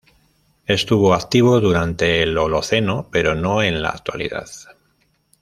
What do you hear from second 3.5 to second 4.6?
en la actualidad.